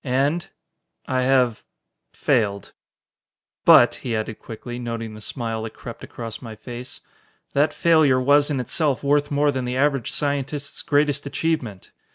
[0.03, 0.49] And...
[1.05, 1.63] I have
[2.11, 2.73] failed!
[3.65, 7.01] "But," he added quickly, noting the smile that crept across my face,
[7.53, 11.91] "that failure was in itself worth more than the average scientist's greatest achievement!